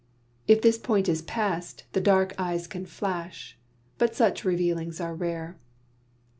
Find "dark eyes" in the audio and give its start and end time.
2.01-2.65